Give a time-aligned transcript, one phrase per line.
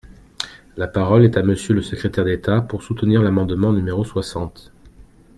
[0.77, 4.73] La parole est à Monsieur le secrétaire d’État, pour soutenir l’amendement numéro soixante.